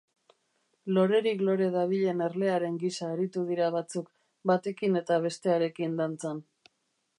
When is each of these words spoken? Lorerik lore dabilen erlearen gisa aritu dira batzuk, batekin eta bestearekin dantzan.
Lorerik 0.95 1.43
lore 1.49 1.67
dabilen 1.75 2.23
erlearen 2.29 2.79
gisa 2.85 3.11
aritu 3.17 3.45
dira 3.51 3.69
batzuk, 3.77 4.09
batekin 4.53 5.01
eta 5.03 5.23
bestearekin 5.29 5.97
dantzan. 6.03 6.45